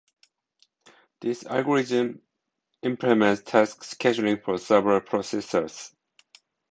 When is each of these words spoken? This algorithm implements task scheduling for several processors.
This 1.19 1.45
algorithm 1.45 2.23
implements 2.81 3.43
task 3.43 3.83
scheduling 3.83 4.43
for 4.43 4.57
several 4.57 4.99
processors. 5.01 5.93